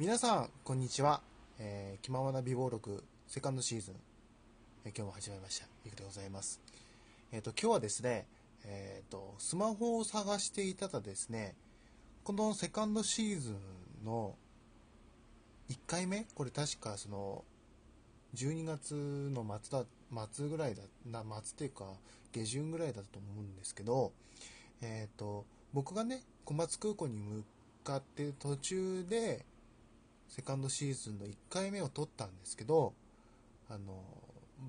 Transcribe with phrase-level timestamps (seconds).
[0.00, 1.20] 皆さん、こんにちは。
[1.60, 3.94] えー、気ままな美貌録、セカンドシーズン、
[4.86, 5.66] えー今日も始まりました。
[5.86, 6.60] いくでございます。
[7.30, 8.26] えっ、と、今日はですね、
[8.64, 11.54] えっ、と、スマホを探していたらですね、
[12.24, 14.34] このセカンドシーズンの
[15.70, 17.44] 1回目これ確かその、
[18.34, 21.84] 12月の末だ、末ぐらいだ、な、末っていうか、
[22.32, 24.10] 下旬ぐらいだと思うんですけど、
[24.82, 27.44] えっ、と、僕がね、小松空港に向
[27.84, 29.44] かって途中で、
[30.34, 32.92] セカンドシーズンの1回目を撮ったんですけど、
[33.70, 34.02] あの、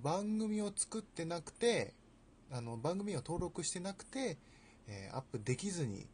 [0.03, 1.95] 番組を作ってなくて、
[2.51, 4.37] あの、番組を登録してなくて、
[4.87, 6.05] えーアップできずに、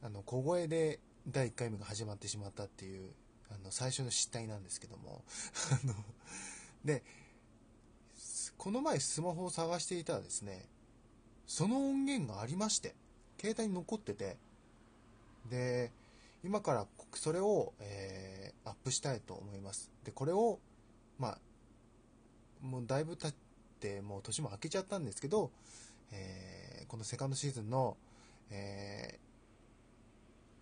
[0.00, 3.10] あの、小声で第1回目が始まってしまったっていう、
[3.50, 5.24] あの、最初の失態なんですけども、
[5.82, 5.94] あの、
[6.84, 7.02] で、
[8.56, 10.68] この前スマホを探していたらですね、
[11.48, 12.94] その音源がありまして、
[13.40, 14.36] 携帯に残ってて、
[15.50, 15.90] で、
[16.48, 19.90] 今からそれを、えーアップしたいと思います。
[20.04, 20.58] で、これを、
[21.18, 21.38] まあ、
[22.60, 23.34] もうだいぶ経っ
[23.80, 25.50] て、もう年も明けちゃったんですけど、
[26.12, 27.96] えーこのセカンドシーズンの、
[28.50, 29.18] え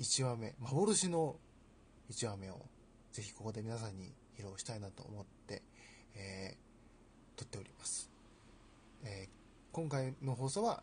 [0.01, 1.37] 1話目、幻の
[2.11, 2.61] 1話目を、
[3.13, 5.63] ぜひここで皆さんに披露したいなと思って、
[6.17, 8.11] えー撮っております。
[9.05, 9.29] えー
[9.73, 10.83] 今回の放送は、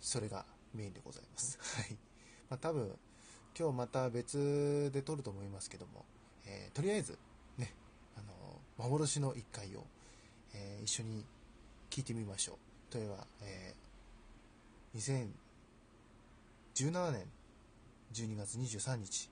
[0.00, 1.58] それがメインでございます。
[1.60, 1.98] はい。
[2.48, 2.98] まあ多分、
[3.58, 6.04] 今日また別で撮ると思いますけども、
[6.46, 7.18] えーとりあえず、
[7.58, 7.72] ね、
[8.16, 8.26] あの、
[8.78, 9.84] 幻の一回を、
[10.54, 11.24] えー一緒に
[11.90, 12.92] 聞いてみましょう。
[12.92, 15.30] というは、えー
[16.74, 17.24] 2017年
[18.12, 19.28] 12月23日、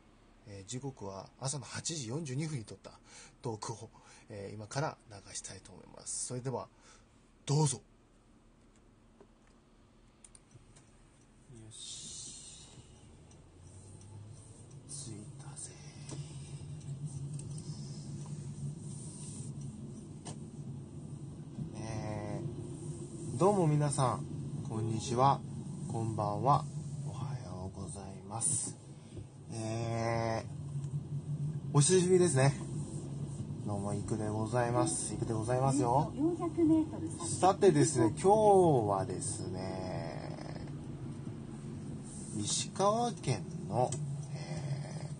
[0.46, 2.90] え時刻は朝の8時42分に撮った
[3.42, 3.90] トークを、
[4.30, 6.26] え今から流したいと思います。
[6.26, 6.68] それでは、
[7.46, 7.76] どうぞ。
[7.76, 7.82] よ
[11.70, 12.68] し。
[14.88, 15.70] 着いたぜ。
[21.76, 24.24] えーどうも皆さん、
[24.70, 25.38] こんにちは、
[25.92, 26.64] こんばんは、
[27.06, 28.74] おはようございます。
[29.52, 32.54] えー、お久しぶりですね。
[33.66, 35.12] どうも、いくでございます。
[35.12, 36.10] いくでございますよ。
[36.16, 40.66] 400メートル先さてですね、今日はですね、
[42.38, 43.90] 石川県の、
[44.34, 45.10] え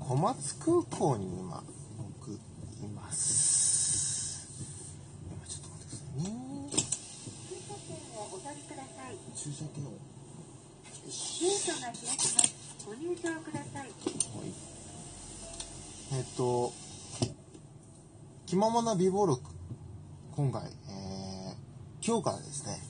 [0.00, 1.64] ー小松空港に今、
[2.20, 2.38] 僕、い
[2.94, 4.48] ます。
[5.28, 6.48] 今ちょっと待ってくださいね。
[7.48, 8.82] 駐車券をお取りくだ
[9.38, 9.90] 駐車券を。
[9.90, 9.98] よ
[11.06, 11.44] ゲし。
[11.44, 12.84] ートが開きます。
[12.84, 13.82] ご入場ください。
[13.82, 13.92] はい。
[16.14, 16.72] えっと、
[18.46, 19.42] 気ままな美貌録、
[20.34, 22.80] 今回、えー、今日からですね、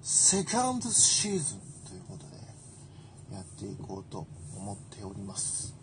[0.00, 4.26] セカンドシーズンということで、やっていこうと
[4.56, 5.74] 思っております。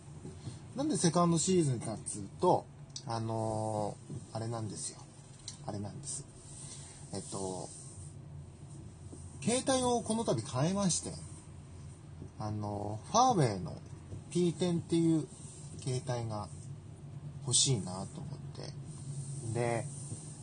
[0.75, 2.65] なんでセカンドシーズンかっつうと、
[3.05, 4.99] あのーあれなんですよ。
[5.67, 6.25] あれなんです。
[7.13, 7.69] えっと、
[9.45, 11.11] 携帯をこの度変えまして、
[12.39, 13.75] あの、ファーウェイの
[14.31, 15.27] P10 っていう
[15.81, 16.47] 携帯が
[17.41, 19.53] 欲しいなと思って。
[19.53, 19.85] で、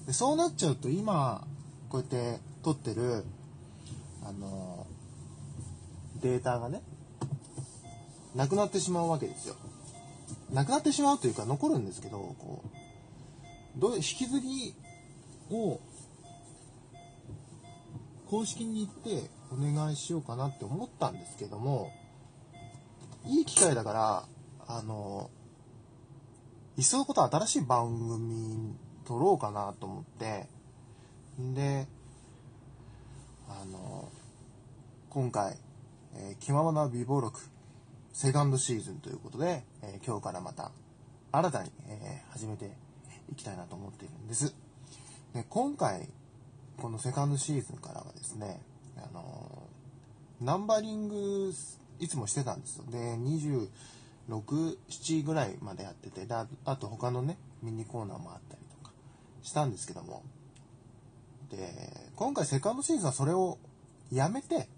[0.07, 1.47] でそうなっちゃうと今、
[1.89, 3.25] こうやって撮ってる、
[4.23, 4.87] あの、
[6.21, 6.83] データがね、
[8.35, 9.57] なくなってしまうわけですよ。
[10.53, 12.63] なくなってしまうというか残るんですけど、こ
[13.77, 14.75] う、どう引き継ぎ
[15.51, 15.81] を
[18.31, 21.91] 公式に行ってお願いしようかなって思ったんですけども、
[23.27, 24.25] いい機会だから、
[24.69, 25.31] あの、
[26.77, 30.47] いっそのこと新しい番組撮ろうかなと思って、
[31.41, 31.89] んで、
[33.49, 34.09] あの、
[35.09, 35.59] 今回、
[36.15, 37.41] えー気ままな美貌録、
[38.13, 40.71] セカンドシーズンということで、えー今日からまた
[41.33, 42.71] 新たに、えー始めて
[43.33, 44.55] いきたいなと思っているんです。
[45.35, 46.09] で今回、
[46.81, 48.61] このセカンドシーズンからはですね、
[48.97, 51.53] あのーナンバリング
[51.99, 52.85] いつもしてたんですよ。
[52.91, 53.69] で、26、
[54.89, 56.47] 7ぐらいまでやってて、であ
[56.77, 58.95] と他のね、ミニコーナーもあったりとか
[59.43, 60.23] したんですけども、
[61.51, 61.59] で、
[62.17, 63.59] 今回セカンドシーズンはそれを
[64.11, 64.69] やめて、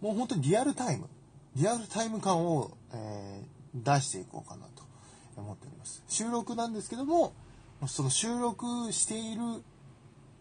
[0.00, 1.10] もう本当にリアルタイム、
[1.54, 4.84] リアルタイム感を、えー出していこうかなと
[5.36, 6.04] 思っております。
[6.08, 7.32] 収録なんですけども、
[7.88, 9.40] その収録している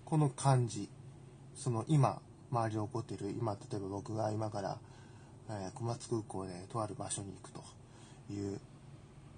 [0.06, 0.90] この感じ、
[1.56, 2.22] その今、
[2.52, 4.78] 周りで起こっている、今、例えば僕が今から、
[5.50, 7.64] えー小松空港でとある場所に行くと
[8.32, 8.60] いう、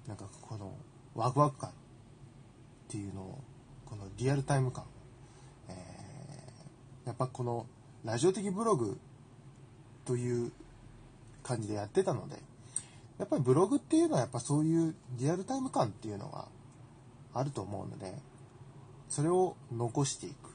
[0.07, 0.73] なんかこの
[1.15, 1.73] ワクワク感っ
[2.89, 3.39] ていうのを、
[3.85, 4.85] このリアルタイム感、
[5.69, 7.67] えーやっぱこの
[8.03, 8.97] ラジオ的ブログ
[10.05, 10.51] という
[11.43, 12.35] 感じでやってたので、
[13.19, 16.47] やっぱりブログっていうのはやっぱそういうリアルタイム感っていうのが
[17.33, 18.13] あると思うので、
[19.07, 20.54] それを残していく。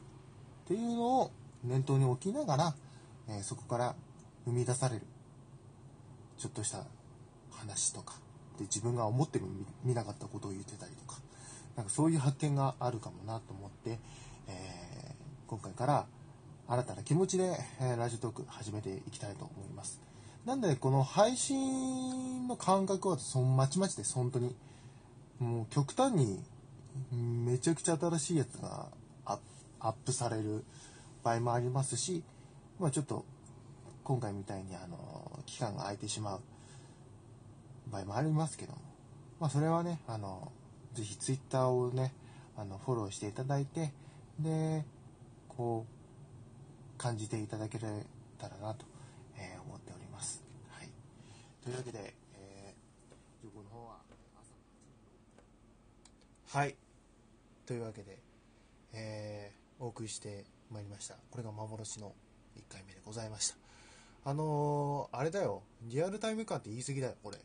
[0.70, 1.32] っていうのを
[1.64, 2.74] 念頭に置きながら、
[3.28, 3.96] えーそこから
[4.44, 5.02] 生み出される。
[6.38, 6.84] ちょっとした
[7.50, 8.14] 話とか
[8.56, 9.48] で自分が思っても
[9.82, 11.20] 見なかったことを言ってたりとか。
[11.74, 13.98] なんかそういう発見があるかもなと思って、
[14.46, 15.14] えー
[15.48, 16.06] 今回から
[16.68, 20.00] 新たな気持ちで、えラジオトーク始めていきたいと思います。
[20.44, 24.54] なんでこの配信の感覚はそまちまちです本当に
[25.40, 26.40] もう極端に
[27.12, 28.86] めちゃくちゃ新しいやつが
[29.24, 29.42] アップ
[29.80, 30.64] アップされる
[31.22, 32.22] 場合もありますし、
[32.78, 33.24] まあ、ちょっと
[34.04, 36.40] 今回みたいにあの期間が空いてしまう
[37.90, 38.78] 場合もありますけども、
[39.40, 40.52] まあ、それはねあの
[40.94, 42.12] ぜひツイッターをね
[42.56, 43.92] あのフォローしていただいて
[44.38, 44.84] で
[45.48, 47.92] こう感じていただけたら
[48.62, 48.84] なと、
[49.36, 50.42] えー思っております。
[50.68, 50.88] はい、
[51.62, 53.96] というわけで、えー、情報の方は
[56.48, 56.58] 朝。
[56.58, 56.76] はい。
[57.64, 58.18] というわけで、
[58.92, 61.16] えーお送りしてまいりました。
[61.30, 62.12] これが幻の
[62.56, 63.56] 1回目でございました。
[64.24, 65.62] あのーあれだよ。
[65.82, 67.38] リアルタイム感って言い過ぎだよこれ。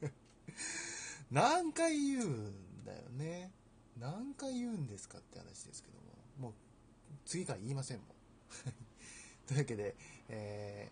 [1.30, 3.52] 何回言うんだよね。
[4.00, 6.48] 何回言うんですかって話ですけども。
[6.48, 6.52] もう
[7.26, 8.06] 次から言いませんもん。
[9.46, 9.94] というわけで、
[10.30, 10.90] え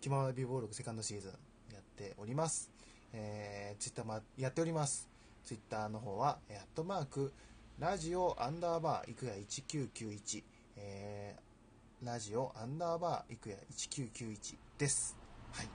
[0.00, 1.30] ー、気ままな美貌録セカンドシーズン
[1.72, 2.72] やっております。
[3.12, 5.08] えー、ツイッターもやっております。
[5.44, 7.32] ツイッターの方は、えーアットマーク、
[7.78, 10.42] ラジオアンダーバーいくや1991、
[10.78, 15.14] えー、ラジオアンダーバーいくや1991です。
[15.52, 15.68] はい。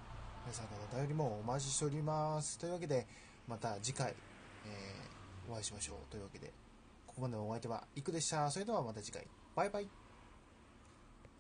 [0.44, 2.57] 皆さんからのお便りもお待ちしております。
[2.57, 3.06] というわけで、
[3.48, 4.15] また次回、
[4.65, 5.98] えーお会いしましょう。
[6.09, 6.48] というわけで、
[7.06, 8.50] ここまでのお相手は、いくでした。
[8.50, 9.27] それではまた次回。
[9.56, 10.00] バイバイ。